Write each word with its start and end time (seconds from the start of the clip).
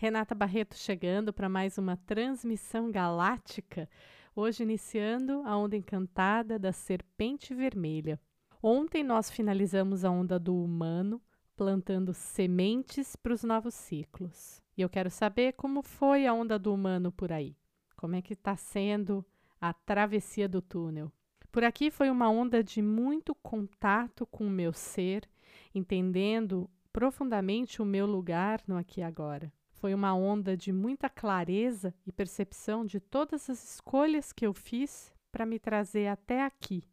Renata 0.00 0.34
Barreto 0.34 0.78
chegando 0.78 1.30
para 1.30 1.46
mais 1.46 1.76
uma 1.76 1.94
transmissão 1.94 2.90
galáctica, 2.90 3.86
hoje 4.34 4.62
iniciando 4.62 5.42
a 5.44 5.54
onda 5.54 5.76
encantada 5.76 6.58
da 6.58 6.72
serpente 6.72 7.52
vermelha. 7.52 8.18
Ontem 8.62 9.04
nós 9.04 9.30
finalizamos 9.30 10.02
a 10.02 10.10
onda 10.10 10.38
do 10.38 10.56
humano, 10.56 11.20
plantando 11.54 12.14
sementes 12.14 13.14
para 13.14 13.34
os 13.34 13.44
novos 13.44 13.74
ciclos. 13.74 14.62
E 14.74 14.80
eu 14.80 14.88
quero 14.88 15.10
saber 15.10 15.52
como 15.52 15.82
foi 15.82 16.26
a 16.26 16.32
onda 16.32 16.58
do 16.58 16.72
humano 16.72 17.12
por 17.12 17.30
aí. 17.30 17.54
Como 17.94 18.16
é 18.16 18.22
que 18.22 18.32
está 18.32 18.56
sendo 18.56 19.22
a 19.60 19.74
travessia 19.74 20.48
do 20.48 20.62
túnel? 20.62 21.12
Por 21.52 21.62
aqui 21.62 21.90
foi 21.90 22.08
uma 22.08 22.30
onda 22.30 22.64
de 22.64 22.80
muito 22.80 23.34
contato 23.34 24.24
com 24.24 24.46
o 24.46 24.50
meu 24.50 24.72
ser, 24.72 25.28
entendendo 25.74 26.70
profundamente 26.90 27.82
o 27.82 27.84
meu 27.84 28.06
lugar 28.06 28.62
no 28.66 28.78
aqui 28.78 29.00
e 29.00 29.02
agora. 29.02 29.52
Foi 29.80 29.94
uma 29.94 30.14
onda 30.14 30.54
de 30.54 30.70
muita 30.70 31.08
clareza 31.08 31.94
e 32.06 32.12
percepção 32.12 32.84
de 32.84 33.00
todas 33.00 33.48
as 33.48 33.76
escolhas 33.76 34.30
que 34.30 34.46
eu 34.46 34.52
fiz 34.52 35.10
para 35.32 35.46
me 35.46 35.58
trazer 35.58 36.06
até 36.08 36.44
aqui, 36.44 36.84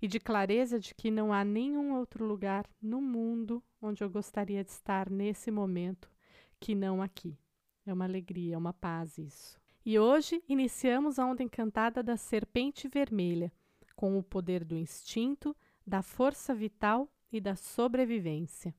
e 0.00 0.06
de 0.06 0.20
clareza 0.20 0.78
de 0.78 0.94
que 0.94 1.10
não 1.10 1.32
há 1.32 1.44
nenhum 1.44 1.96
outro 1.96 2.24
lugar 2.24 2.64
no 2.80 3.02
mundo 3.02 3.60
onde 3.82 4.04
eu 4.04 4.08
gostaria 4.08 4.62
de 4.62 4.70
estar 4.70 5.10
nesse 5.10 5.50
momento 5.50 6.08
que 6.60 6.72
não 6.72 7.02
aqui. 7.02 7.36
É 7.84 7.92
uma 7.92 8.04
alegria, 8.04 8.54
é 8.54 8.58
uma 8.58 8.72
paz 8.72 9.18
isso. 9.18 9.58
E 9.84 9.98
hoje 9.98 10.40
iniciamos 10.48 11.18
a 11.18 11.26
onda 11.26 11.42
encantada 11.42 12.00
da 12.00 12.16
serpente 12.16 12.86
vermelha, 12.86 13.52
com 13.96 14.16
o 14.16 14.22
poder 14.22 14.62
do 14.62 14.76
instinto, 14.76 15.54
da 15.84 16.00
força 16.00 16.54
vital 16.54 17.08
e 17.32 17.40
da 17.40 17.56
sobrevivência. 17.56 18.72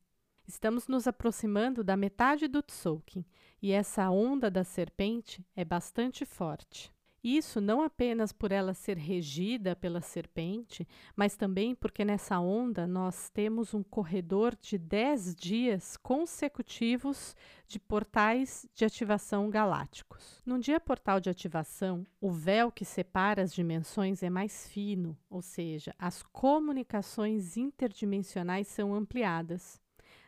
Estamos 0.48 0.88
nos 0.88 1.08
aproximando 1.08 1.84
da 1.84 1.98
metade 1.98 2.48
do 2.48 2.64
Tzolk'in 2.64 3.26
e 3.62 3.74
essa 3.74 4.10
onda 4.10 4.50
da 4.50 4.64
serpente 4.64 5.46
é 5.54 5.66
bastante 5.66 6.24
forte. 6.24 6.90
Isso 7.22 7.60
não 7.60 7.82
apenas 7.82 8.32
por 8.32 8.54
ela 8.54 8.74
ser 8.74 8.96
regida 8.96 9.76
pela 9.76 10.00
serpente, 10.00 10.88
mas 11.18 11.36
também 11.36 11.76
porque 11.76 12.06
nessa 12.06 12.40
onda 12.40 12.88
nós 12.88 13.30
temos 13.30 13.74
um 13.74 13.84
corredor 13.84 14.56
de 14.56 14.78
10 14.78 15.36
dias 15.36 15.98
consecutivos 15.98 17.36
de 17.68 17.78
portais 17.78 18.66
de 18.74 18.86
ativação 18.86 19.50
galácticos. 19.50 20.42
Num 20.46 20.60
dia 20.60 20.80
portal 20.80 21.20
de 21.20 21.30
ativação, 21.30 22.08
o 22.22 22.32
véu 22.32 22.72
que 22.72 22.86
separa 22.86 23.42
as 23.42 23.54
dimensões 23.54 24.24
é 24.24 24.30
mais 24.30 24.66
fino, 24.70 25.18
ou 25.30 25.42
seja, 25.42 25.94
as 26.00 26.24
comunicações 26.24 27.58
interdimensionais 27.58 28.68
são 28.68 28.96
ampliadas. 28.96 29.86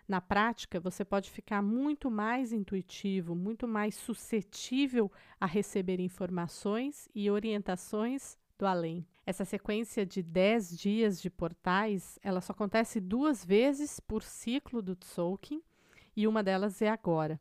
Na 0.10 0.20
prática, 0.20 0.80
você 0.80 1.06
pode 1.06 1.30
ficar 1.30 1.62
muito 1.62 2.10
mais 2.10 2.52
intuitivo, 2.52 3.36
muito 3.36 3.68
mais 3.68 3.94
suscetível 3.94 5.12
a 5.40 5.46
receber 5.46 6.00
informações 6.00 7.08
e 7.14 7.30
orientações 7.30 8.36
do 8.58 8.66
além. 8.66 9.06
Essa 9.24 9.46
sequência 9.46 10.04
de 10.08 10.24
10 10.24 10.80
dias 10.80 11.22
de 11.22 11.30
portais, 11.30 12.18
ela 12.24 12.42
só 12.42 12.54
acontece 12.54 13.00
duas 13.00 13.46
vezes 13.46 14.00
por 14.00 14.24
ciclo 14.24 14.82
do 14.82 14.96
Tzolk'in 14.96 15.62
e 16.16 16.26
uma 16.26 16.42
delas 16.42 16.82
é 16.82 16.90
agora. 16.90 17.40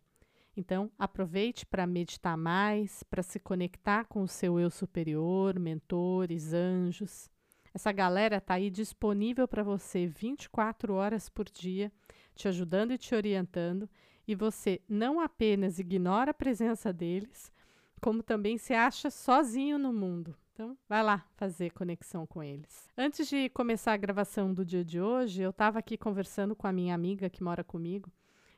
Então, 0.55 0.91
aproveite 0.99 1.65
para 1.65 1.87
meditar 1.87 2.37
mais, 2.37 3.03
para 3.03 3.23
se 3.23 3.41
conectar 3.41 4.05
com 4.05 4.23
o 4.23 4.29
seu 4.29 4.61
eu 4.61 4.71
superior, 4.71 5.59
mentores, 5.59 6.53
anjos. 6.53 7.31
Essa 7.73 7.93
galera 7.93 8.37
está 8.37 8.55
aí 8.55 8.69
disponível 8.69 9.49
para 9.49 9.63
você 9.63 10.07
24 10.07 10.93
horas 10.93 11.31
por 11.31 11.49
dia 11.49 11.91
te 12.39 12.47
ajudando 12.47 12.93
e 12.93 12.99
te 12.99 13.15
orientando, 13.15 13.91
e 14.27 14.35
você 14.35 14.81
não 14.89 15.21
apenas 15.21 15.81
ignora 15.81 16.31
a 16.31 16.35
presença 16.35 16.93
deles, 16.93 17.53
como 18.01 18.23
também 18.23 18.57
se 18.57 18.73
acha 18.73 19.11
sozinho 19.11 19.77
no 19.77 19.93
mundo. 19.93 20.37
Então, 20.53 20.79
vai 20.89 21.03
lá 21.03 21.27
fazer 21.37 21.71
conexão 21.71 22.27
com 22.27 22.43
eles. 22.43 22.89
Antes 22.97 23.29
de 23.29 23.49
começar 23.49 23.93
a 23.93 23.97
gravação 23.97 24.55
do 24.55 24.65
dia 24.65 24.85
de 24.85 25.01
hoje, 25.01 25.43
eu 25.43 25.51
estava 25.51 25.81
aqui 25.81 25.97
conversando 25.97 26.55
com 26.55 26.67
a 26.67 26.73
minha 26.73 26.95
amiga 26.95 27.29
que 27.29 27.43
mora 27.43 27.65
comigo 27.65 28.11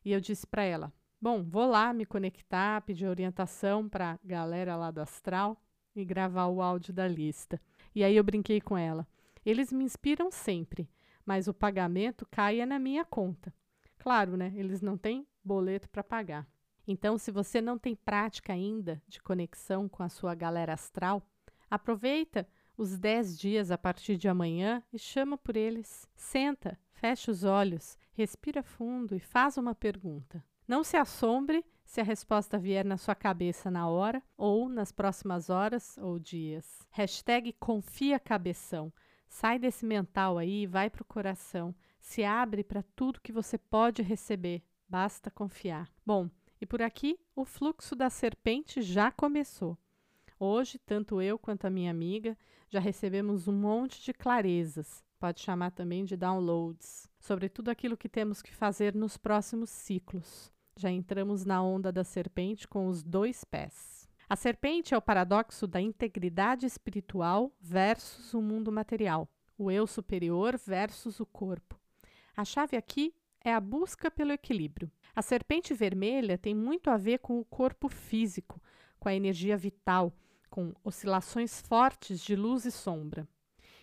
e 0.05 0.13
eu 0.13 0.21
disse 0.21 0.47
para 0.47 0.63
ela: 0.63 0.93
Bom, 1.21 1.43
vou 1.43 1.67
lá 1.67 1.93
me 1.93 2.05
conectar, 2.05 2.83
pedir 2.83 3.07
orientação 3.07 3.89
para 3.89 4.13
a 4.13 4.19
galera 4.23 4.77
lá 4.77 4.91
do 4.91 5.01
astral 5.01 5.63
e 5.95 6.05
gravar 6.05 6.47
o 6.47 6.63
áudio 6.63 6.93
da 6.93 7.09
lista. 7.09 7.61
E 7.95 8.05
aí 8.05 8.17
eu 8.17 8.25
brinquei 8.25 8.61
com 8.61 8.77
ela: 8.77 9.07
Eles 9.45 9.73
me 9.73 9.85
inspiram 9.85 10.31
sempre, 10.31 10.89
mas 11.25 11.49
o 11.49 11.55
pagamento 11.55 12.27
caia 12.31 12.67
na 12.67 12.79
minha 12.79 13.05
conta. 13.05 13.55
Claro, 14.01 14.35
né? 14.37 14.53
Eles 14.57 14.81
não 14.81 14.97
têm 14.97 15.27
boleto 15.45 15.89
para 15.91 16.03
pagar. 16.03 16.49
Então, 16.87 17.19
se 17.19 17.31
você 17.31 17.61
não 17.61 17.79
tem 17.79 17.95
prática 17.95 18.53
ainda 18.53 19.01
de 19.07 19.23
conexão 19.23 19.89
com 19.89 20.03
a 20.03 20.09
sua 20.09 20.35
galera 20.35 20.73
astral, 20.73 21.23
aproveita 21.71 22.49
os 22.79 22.99
10 22.99 23.39
dias 23.39 23.71
a 23.71 23.77
partir 23.77 24.17
de 24.17 24.27
amanhã 24.27 24.83
e 24.91 24.99
chama 24.99 25.37
por 25.37 25.55
eles. 25.55 26.09
Senta, 26.17 26.79
fecha 26.93 27.31
os 27.31 27.45
olhos, 27.45 27.99
respira 28.15 28.63
fundo 28.63 29.15
e 29.15 29.21
faz 29.21 29.59
uma 29.59 29.75
pergunta. 29.75 30.43
Não 30.67 30.83
se 30.83 30.97
assombre 30.97 31.63
se 31.85 32.01
a 32.01 32.05
resposta 32.05 32.57
vier 32.57 32.87
na 32.87 32.97
sua 32.97 33.15
cabeça 33.15 33.71
na 33.71 33.87
hora 33.87 34.23
ou 34.35 34.67
nas 34.67 34.91
próximas 34.91 35.51
horas 35.51 35.99
ou 35.99 36.19
dias. 36.19 36.87
Hashtag 36.91 37.53
confia 37.53 38.19
cabeção. 38.19 38.91
Sai 39.29 39.59
desse 39.59 39.85
mental 39.85 40.39
aí 40.39 40.63
e 40.63 40.67
vai 40.67 40.89
para 40.89 41.03
o 41.03 41.07
coração 41.07 41.75
se 42.11 42.25
abre 42.25 42.65
para 42.65 42.83
tudo 42.97 43.21
que 43.21 43.31
você 43.31 43.57
pode 43.57 44.03
receber, 44.03 44.65
basta 44.89 45.31
confiar. 45.31 45.89
Bom, 46.05 46.29
e 46.61 46.67
por 46.67 46.83
aqui 46.83 47.17
o 47.37 47.45
fluxo 47.45 47.95
da 47.95 48.11
serpente 48.11 48.83
já 48.83 49.13
começou. 49.13 49.79
Hoje, 50.37 50.77
tanto 50.77 51.23
eu 51.23 51.39
quanto 51.39 51.67
a 51.67 51.71
minha 51.71 51.89
amiga 51.89 52.37
já 52.69 52.81
recebemos 52.81 53.47
um 53.47 53.53
monte 53.53 54.03
de 54.03 54.13
clarezas, 54.13 55.05
pode 55.21 55.41
chamar 55.41 55.71
também 55.71 56.05
de 56.05 56.17
downloads, 56.17 57.09
sobre 57.21 57.49
tudo 57.49 57.69
aquilo 57.69 57.97
que 57.97 58.09
temos 58.09 58.43
que 58.43 58.53
fazer 58.53 58.93
nos 58.93 59.17
próximos 59.17 59.71
ciclos. 59.71 60.53
Já 60.77 60.91
entramos 60.91 61.45
na 61.45 61.63
onda 61.63 61.93
da 61.93 62.03
serpente 62.03 62.67
com 62.67 62.89
os 62.89 63.05
dois 63.05 63.45
pés. 63.45 64.09
A 64.29 64.35
serpente 64.35 64.95
é 64.95 64.99
o 64.99 65.03
paradoxo 65.03 65.65
da 65.65 65.81
integridade 65.81 66.67
espiritual 66.67 67.53
versus 67.61 68.35
o 68.35 68.43
mundo 68.43 68.73
material, 68.73 69.29
o 69.57 69.71
eu 69.71 69.87
superior 69.87 70.59
versus 70.59 71.21
o 71.21 71.27
corpo. 71.27 71.80
A 72.41 72.45
chave 72.47 72.75
aqui 72.75 73.15
é 73.45 73.53
a 73.53 73.61
busca 73.61 74.11
pelo 74.11 74.33
equilíbrio. 74.33 74.91
A 75.15 75.21
serpente 75.21 75.75
vermelha 75.75 76.39
tem 76.39 76.55
muito 76.55 76.89
a 76.89 76.97
ver 76.97 77.19
com 77.19 77.39
o 77.39 77.45
corpo 77.45 77.87
físico, 77.87 78.59
com 78.99 79.11
a 79.11 79.15
energia 79.15 79.59
vital, 79.59 80.11
com 80.49 80.73
oscilações 80.83 81.61
fortes 81.61 82.25
de 82.25 82.35
luz 82.35 82.65
e 82.65 82.71
sombra. 82.71 83.29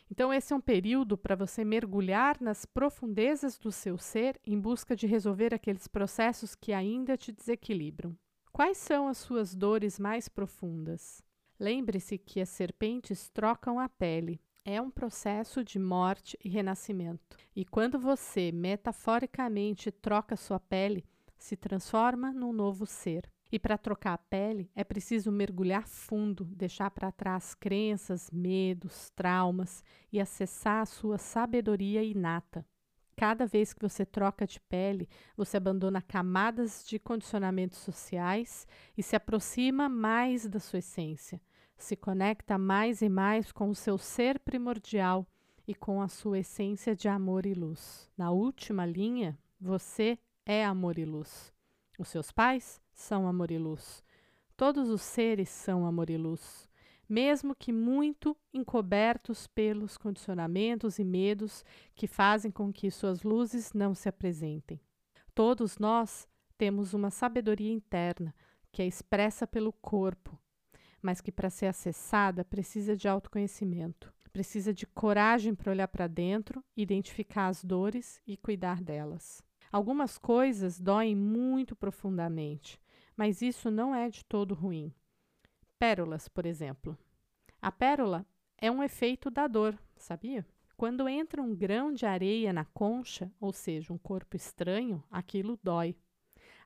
Então, 0.09 0.34
esse 0.34 0.53
é 0.53 0.56
um 0.56 0.59
período 0.59 1.16
para 1.16 1.35
você 1.35 1.63
mergulhar 1.63 2.41
nas 2.41 2.66
profundezas 2.66 3.59
do 3.59 3.72
seu 3.72 3.96
ser 3.96 4.41
em 4.44 4.59
busca 4.59 4.96
de 4.96 5.06
resolver 5.06 5.53
aqueles 5.53 5.88
processos 5.88 6.56
que 6.56 6.73
ainda 6.73 7.16
te 7.16 7.31
desequilibram. 7.31 8.17
Quais 8.51 8.79
são 8.79 9.07
as 9.07 9.19
suas 9.19 9.53
dores 9.53 10.00
mais 10.00 10.28
profundas? 10.28 11.22
Lembre-se 11.59 12.17
que 12.17 12.41
as 12.41 12.50
serpentes 12.50 13.29
trocam 13.29 13.79
a 13.79 13.88
pele, 13.88 14.41
é 14.69 14.81
um 14.81 14.91
processo 14.91 15.63
de 15.63 15.79
morte 15.79 16.38
e 16.44 16.50
renascimento. 16.50 17.38
E 17.55 17.63
quando 17.63 17.97
você, 17.97 18.51
metaforicamente, 18.51 19.89
troca 19.89 20.35
sua 20.35 20.59
pele, 20.59 21.05
se 21.38 21.55
transforma 21.55 22.33
num 22.33 22.51
novo 22.51 22.85
ser. 22.85 23.31
E 23.50 23.57
para 23.57 23.78
trocar 23.78 24.16
a 24.16 24.17
pele, 24.17 24.69
é 24.75 24.83
preciso 24.83 25.31
mergulhar 25.31 25.88
fundo, 25.88 26.44
deixar 26.44 26.91
para 26.91 27.13
trás 27.13 27.55
crenças, 27.55 28.29
medos, 28.29 29.09
traumas 29.11 29.81
e 30.11 30.19
acessar 30.19 30.81
a 30.81 30.85
sua 30.85 31.17
sabedoria 31.17 32.03
inata. 32.03 32.66
Cada 33.16 33.45
vez 33.45 33.72
que 33.72 33.81
você 33.81 34.05
troca 34.05 34.45
de 34.45 34.59
pele, 34.59 35.07
você 35.38 35.55
abandona 35.55 36.01
camadas 36.01 36.85
de 36.85 36.99
condicionamentos 36.99 37.79
sociais 37.79 38.67
e 38.97 39.02
se 39.02 39.16
aproxima 39.16 39.87
mais 39.87 40.46
da 40.46 40.59
sua 40.59 40.79
essência 40.79 41.40
se 41.78 41.96
conecta 41.96 42.58
mais 42.58 43.02
e 43.02 43.09
mais 43.09 43.52
com 43.52 43.70
o 43.70 43.76
seu 43.76 43.97
ser 43.97 44.40
primordial 44.40 45.26
e 45.68 45.76
com 45.76 46.02
a 46.02 46.08
sua 46.08 46.40
essência 46.40 46.96
de 46.96 47.08
amor 47.08 47.46
e 47.46 47.53
luz. 47.53 48.09
Na 48.18 48.32
última 48.32 48.85
linha, 48.85 49.38
você 49.59 50.18
é 50.46 50.66
amor 50.66 50.97
e 50.97 51.06
luz. 51.06 51.53
Os 52.00 52.08
seus 52.08 52.32
pais 52.32 52.82
são 52.94 53.28
amor 53.28 53.52
e 53.52 53.58
luz. 53.58 54.03
Todos 54.56 54.90
os 54.90 55.02
seres 55.02 55.50
são 55.50 55.85
amor 55.85 56.09
e 56.09 56.18
luz, 56.18 56.68
mesmo 57.08 57.56
que 57.56 57.72
muito 57.72 58.35
encobertos 58.53 59.46
pelos 59.46 59.97
condicionamentos 59.97 60.97
e 60.97 61.03
medos 61.03 61.64
que 61.94 62.08
fazem 62.08 62.50
com 62.50 62.73
que 62.73 62.90
suas 62.90 63.22
luzes 63.23 63.73
não 63.73 63.94
se 63.94 64.09
apresentem. 64.09 64.82
Todos 65.35 65.78
nós 65.78 66.28
temos 66.58 66.94
uma 66.94 67.12
sabedoria 67.12 67.72
interna 67.72 68.34
que 68.72 68.82
é 68.82 68.88
expressa 68.88 69.46
pelo 69.46 69.72
corpo 69.72 70.40
mas 71.08 71.22
que 71.22 71.32
para 71.32 71.50
ser 71.50 71.68
acessada 71.68 72.44
precisa 72.44 72.94
de 72.94 73.08
autoconhecimento, 73.08 74.14
precisa 74.34 74.74
de 74.74 74.86
coragem 74.86 75.56
para 75.56 75.72
olhar 75.72 75.88
para 75.88 76.06
dentro, 76.06 76.62
identificar 76.76 77.48
as 77.48 77.64
dores 77.64 78.22
e 78.28 78.36
cuidar 78.36 78.84
delas. 78.84 79.42
Algumas 79.72 80.18
coisas 80.18 80.82
doem 80.82 81.16
muito 81.16 81.78
profundamente, 81.78 82.78
mas 83.16 83.42
isso 83.42 83.72
não 83.72 83.96
é 83.96 84.09
de 84.09 84.26
todo 84.26 84.54
ruim. 84.54 84.94
Pérolas, 85.80 86.28
por 86.28 86.46
exemplo. 86.46 86.98
A 87.62 87.72
pérola 87.72 88.26
é 88.58 88.70
um 88.70 88.84
efeito 88.84 89.32
da 89.32 89.48
dor, 89.48 89.80
sabia? 89.96 90.46
Quando 90.76 91.08
entra 91.08 91.42
um 91.42 91.56
grão 91.56 91.94
de 91.94 92.06
areia 92.06 92.52
na 92.52 92.66
concha, 92.66 93.32
ou 93.40 93.54
seja, 93.54 93.94
um 93.94 93.98
corpo 93.98 94.36
estranho, 94.36 95.02
aquilo 95.09 95.58
dói. 95.64 95.96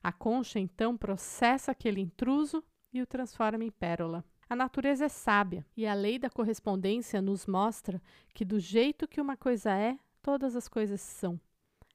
A 0.02 0.10
concha 0.10 0.58
então 0.58 0.96
processa 0.96 1.70
aquele 1.70 2.00
intruso 2.00 2.60
e 2.92 3.00
o 3.00 3.06
transforma 3.06 3.64
em 3.64 3.70
pérola. 3.70 4.24
A 4.52 4.54
natureza 4.54 5.06
é 5.06 5.08
sábia 5.08 5.64
e 5.74 5.86
a 5.86 5.94
lei 5.94 6.18
da 6.18 6.28
correspondência 6.28 7.22
nos 7.22 7.46
mostra 7.46 8.02
que, 8.34 8.44
do 8.44 8.60
jeito 8.60 9.08
que 9.08 9.18
uma 9.18 9.34
coisa 9.34 9.72
é, 9.72 9.98
todas 10.20 10.54
as 10.54 10.68
coisas 10.68 11.00
são. 11.00 11.40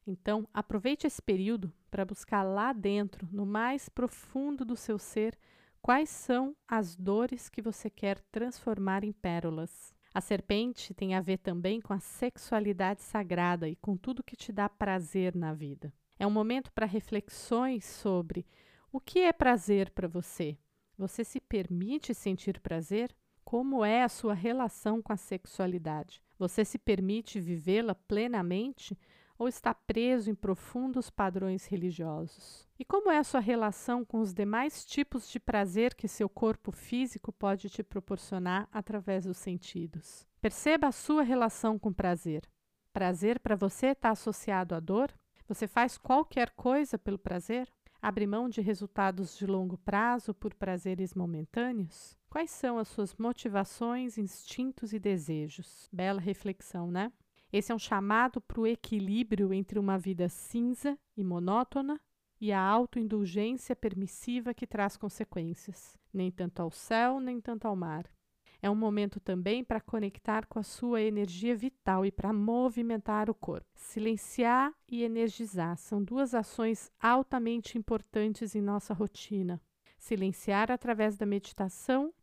Então, 0.07 0.47
aproveite 0.51 1.05
esse 1.05 1.21
período 1.21 1.71
para 1.91 2.03
buscar 2.03 2.41
lá 2.41 2.73
dentro, 2.73 3.29
no 3.31 3.45
mais 3.45 3.89
profundo 3.89 4.65
do 4.65 4.75
seu 4.75 4.97
ser, 4.97 5.37
quais 5.83 6.09
são 6.09 6.55
as 6.67 6.95
dores 6.95 7.47
que 7.47 7.61
você 7.61 7.91
quer 7.91 8.19
transformar 8.31 9.03
em 9.03 9.11
pérolas. 9.11 9.93
A 10.11 10.19
serpente 10.19 10.95
tem 10.95 11.13
a 11.13 11.21
ver 11.21 11.37
também 11.37 11.79
com 11.79 11.93
a 11.93 11.99
sexualidade 11.99 13.03
sagrada 13.03 13.69
e 13.69 13.75
com 13.75 13.95
tudo 13.95 14.23
que 14.23 14.35
te 14.35 14.51
dá 14.51 14.67
prazer 14.67 15.35
na 15.35 15.53
vida. 15.53 15.93
É 16.17 16.25
um 16.25 16.31
momento 16.31 16.71
para 16.71 16.87
reflexões 16.87 17.85
sobre 17.85 18.47
o 18.91 18.99
que 18.99 19.19
é 19.19 19.31
prazer 19.31 19.91
para 19.91 20.07
você. 20.07 20.57
Você 20.97 21.23
se 21.23 21.39
permite 21.39 22.13
sentir 22.13 22.59
prazer? 22.59 23.15
Como 23.43 23.85
é 23.85 24.03
a 24.03 24.09
sua 24.09 24.33
relação 24.33 24.99
com 24.99 25.13
a 25.13 25.17
sexualidade? 25.17 26.23
Você 26.39 26.65
se 26.65 26.79
permite 26.79 27.39
vivê-la 27.39 27.93
plenamente 27.93 28.97
ou 29.37 29.47
está 29.47 29.75
preso 29.75 30.31
em 30.31 30.35
profundos 30.35 31.11
padrões 31.11 31.67
religiosos? 31.67 32.67
E 32.79 32.83
como 32.83 33.11
é 33.11 33.19
a 33.19 33.23
sua 33.23 33.39
relação 33.39 34.03
com 34.03 34.19
os 34.19 34.33
demais 34.33 34.83
tipos 34.83 35.29
de 35.29 35.39
prazer 35.39 35.93
que 35.93 36.07
seu 36.07 36.27
corpo 36.27 36.71
físico 36.71 37.31
pode 37.31 37.69
te 37.69 37.83
proporcionar 37.83 38.67
através 38.71 39.25
dos 39.25 39.37
sentidos? 39.37 40.27
Perceba 40.41 40.87
a 40.87 40.91
sua 40.91 41.21
relação 41.21 41.77
com 41.77 41.93
prazer. 41.93 42.41
Prazer 42.91 43.39
para 43.39 43.55
você 43.55 43.87
está 43.87 44.09
associado 44.09 44.73
à 44.73 44.79
dor? 44.79 45.13
Você 45.47 45.67
faz 45.67 45.95
qualquer 45.95 46.49
coisa 46.49 46.97
pelo 46.97 47.19
prazer? 47.19 47.71
Abre 48.07 48.25
mão 48.25 48.47
de 48.47 48.61
resultados 48.61 49.37
de 49.37 49.45
longo 49.45 49.77
prazo 49.79 50.33
por 50.33 50.53
prazeres 50.53 51.13
momentâneos? 51.13 52.17
Quais 52.29 52.51
são 52.51 52.77
as 52.77 52.87
suas 52.87 53.13
motivações, 53.17 54.17
instintos 54.17 54.93
e 54.93 54.97
desejos? 54.97 55.89
Bela 55.91 56.21
reflexão, 56.21 56.89
né? 56.89 57.11
Esse 57.51 57.73
é 57.73 57.75
um 57.75 57.77
chamado 57.77 58.39
para 58.39 58.61
o 58.61 58.65
equilíbrio 58.65 59.53
entre 59.53 59.77
uma 59.77 59.99
vida 59.99 60.29
cinza 60.29 60.97
e 61.17 61.21
monótona 61.21 61.99
e 62.39 62.53
a 62.53 62.61
autoindulgência 62.61 63.75
permissiva 63.75 64.53
que 64.53 64.65
traz 64.65 64.95
consequências, 64.95 65.99
nem 66.13 66.31
tanto 66.31 66.61
ao 66.61 66.71
céu, 66.71 67.19
nem 67.19 67.41
tanto 67.41 67.67
ao 67.67 67.75
mar. 67.75 68.09
É 68.61 68.69
um 68.69 68.75
momento 68.75 69.19
também 69.19 69.63
para 69.63 69.79
conectar 69.79 70.45
com 70.45 70.59
a 70.59 70.63
sua 70.63 71.01
energia 71.01 71.55
vital 71.55 72.05
e 72.05 72.11
para 72.11 72.33
movimentar 72.33 73.29
o 73.29 73.35
corpo. 73.35 73.67
Silenciar 73.75 74.73
e 74.87 75.03
energizar 75.03 75.77
são 75.77 76.03
duas 76.03 76.33
ações 76.33 76.91
altamente 76.99 77.77
importantes 77.77 78.55
em 78.55 78.61
nossa 78.61 78.93
rotina. 78.93 79.61
Silenciar 79.97 80.71
através 80.71 81.17
da 81.17 81.25
meditação 81.25 82.13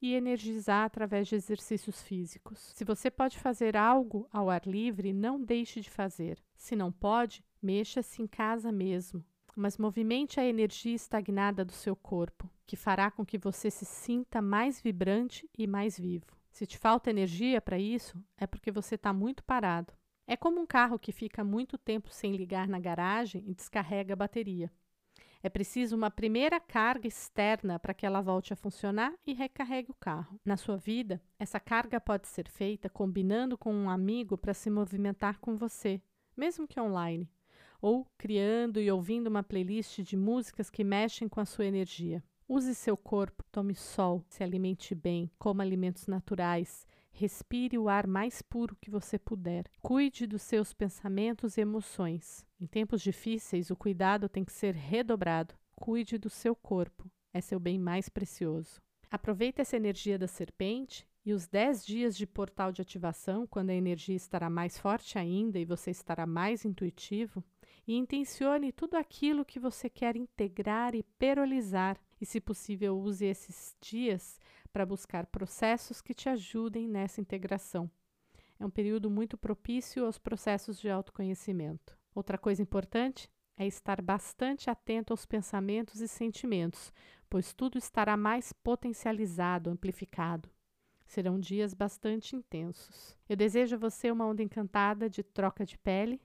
e 0.00 0.14
energizar 0.14 0.84
através 0.84 1.28
de 1.28 1.36
exercícios 1.36 2.02
físicos. 2.02 2.58
Se 2.74 2.84
você 2.84 3.10
pode 3.10 3.38
fazer 3.38 3.76
algo 3.76 4.28
ao 4.32 4.50
ar 4.50 4.66
livre, 4.66 5.12
não 5.12 5.40
deixe 5.40 5.80
de 5.80 5.90
fazer. 5.90 6.42
Se 6.56 6.76
não 6.76 6.92
pode, 6.92 7.44
mexa-se 7.62 8.20
em 8.20 8.26
casa 8.26 8.70
mesmo 8.70 9.24
mas 9.56 9.78
movimente 9.78 10.40
a 10.40 10.44
energia 10.44 10.94
estagnada 10.94 11.64
do 11.64 11.72
seu 11.72 11.94
corpo, 11.94 12.50
que 12.66 12.76
fará 12.76 13.10
com 13.10 13.24
que 13.24 13.38
você 13.38 13.70
se 13.70 13.84
sinta 13.84 14.40
mais 14.42 14.80
vibrante 14.80 15.48
e 15.56 15.66
mais 15.66 15.98
vivo. 15.98 16.26
Se 16.50 16.66
te 16.66 16.78
falta 16.78 17.10
energia 17.10 17.60
para 17.60 17.78
isso, 17.78 18.16
é 18.36 18.46
porque 18.46 18.70
você 18.70 18.94
está 18.94 19.12
muito 19.12 19.42
parado. 19.44 19.92
É 20.26 20.36
como 20.36 20.60
um 20.60 20.66
carro 20.66 20.98
que 20.98 21.12
fica 21.12 21.44
muito 21.44 21.76
tempo 21.76 22.10
sem 22.10 22.36
ligar 22.36 22.66
na 22.68 22.78
garagem 22.78 23.42
e 23.46 23.54
descarrega 23.54 24.14
a 24.14 24.16
bateria. 24.16 24.70
É 25.42 25.50
preciso 25.50 25.94
uma 25.94 26.10
primeira 26.10 26.58
carga 26.58 27.06
externa 27.06 27.78
para 27.78 27.92
que 27.92 28.06
ela 28.06 28.22
volte 28.22 28.52
a 28.52 28.56
funcionar 28.56 29.12
e 29.26 29.34
recarregue 29.34 29.90
o 29.90 29.96
carro. 30.00 30.40
Na 30.44 30.56
sua 30.56 30.76
vida, 30.76 31.20
essa 31.38 31.60
carga 31.60 32.00
pode 32.00 32.28
ser 32.28 32.48
feita 32.48 32.88
combinando 32.88 33.58
com 33.58 33.74
um 33.74 33.90
amigo 33.90 34.38
para 34.38 34.54
se 34.54 34.70
movimentar 34.70 35.38
com 35.40 35.56
você, 35.56 36.00
mesmo 36.34 36.66
que 36.66 36.80
online 36.80 37.28
ou 37.84 38.06
criando 38.16 38.80
e 38.80 38.90
ouvindo 38.90 39.26
uma 39.26 39.42
playlist 39.42 39.98
de 39.98 40.16
músicas 40.16 40.70
que 40.70 40.82
mexem 40.82 41.28
com 41.28 41.38
a 41.38 41.44
sua 41.44 41.66
energia. 41.66 42.24
Use 42.48 42.74
seu 42.74 42.96
corpo, 42.96 43.44
tome 43.52 43.74
sol, 43.74 44.24
se 44.26 44.42
alimente 44.42 44.94
bem, 44.94 45.30
coma 45.38 45.62
alimentos 45.62 46.06
naturais, 46.06 46.86
respire 47.12 47.76
o 47.76 47.86
ar 47.86 48.06
mais 48.06 48.40
puro 48.40 48.74
que 48.80 48.90
você 48.90 49.18
puder. 49.18 49.66
Cuide 49.82 50.26
dos 50.26 50.40
seus 50.40 50.72
pensamentos 50.72 51.58
e 51.58 51.60
emoções. 51.60 52.46
Em 52.58 52.66
tempos 52.66 53.02
difíceis, 53.02 53.70
o 53.70 53.76
cuidado 53.76 54.30
tem 54.30 54.46
que 54.46 54.52
ser 54.52 54.74
redobrado. 54.74 55.54
Cuide 55.76 56.16
do 56.16 56.30
seu 56.30 56.56
corpo, 56.56 57.10
é 57.34 57.40
seu 57.42 57.60
bem 57.60 57.78
mais 57.78 58.08
precioso. 58.08 58.80
Aproveite 59.10 59.60
essa 59.60 59.76
energia 59.76 60.18
da 60.18 60.26
serpente 60.26 61.06
e 61.24 61.32
os 61.32 61.46
10 61.46 61.86
dias 61.86 62.16
de 62.16 62.26
portal 62.26 62.70
de 62.72 62.82
ativação, 62.82 63.46
quando 63.46 63.70
a 63.70 63.74
energia 63.74 64.16
estará 64.16 64.50
mais 64.50 64.78
forte 64.78 65.18
ainda 65.18 65.58
e 65.58 65.64
você 65.64 65.90
estará 65.90 66.26
mais 66.26 66.64
intuitivo, 66.64 67.42
e 67.86 67.94
intencione 67.94 68.72
tudo 68.72 68.96
aquilo 68.96 69.44
que 69.44 69.60
você 69.60 69.90
quer 69.90 70.16
integrar 70.16 70.94
e 70.94 71.02
perolizar, 71.02 71.98
e, 72.20 72.26
se 72.26 72.40
possível, 72.40 72.98
use 72.98 73.24
esses 73.24 73.76
dias 73.80 74.40
para 74.72 74.86
buscar 74.86 75.26
processos 75.26 76.00
que 76.00 76.14
te 76.14 76.28
ajudem 76.28 76.88
nessa 76.88 77.20
integração. 77.20 77.90
É 78.58 78.64
um 78.64 78.70
período 78.70 79.10
muito 79.10 79.36
propício 79.36 80.06
aos 80.06 80.18
processos 80.18 80.80
de 80.80 80.88
autoconhecimento. 80.88 81.98
Outra 82.14 82.38
coisa 82.38 82.62
importante 82.62 83.28
é 83.56 83.66
estar 83.66 84.00
bastante 84.00 84.70
atento 84.70 85.12
aos 85.12 85.26
pensamentos 85.26 86.00
e 86.00 86.08
sentimentos, 86.08 86.92
pois 87.28 87.52
tudo 87.52 87.78
estará 87.78 88.16
mais 88.16 88.52
potencializado, 88.52 89.70
amplificado. 89.70 90.48
Serão 91.06 91.38
dias 91.38 91.74
bastante 91.74 92.34
intensos. 92.34 93.16
Eu 93.28 93.36
desejo 93.36 93.76
a 93.76 93.78
você 93.78 94.10
uma 94.10 94.26
onda 94.26 94.42
encantada 94.42 95.08
de 95.08 95.22
troca 95.22 95.64
de 95.64 95.76
pele 95.78 96.20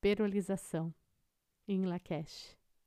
perolização 0.00 0.94
em 1.66 1.84
Lakesh. 1.84 2.57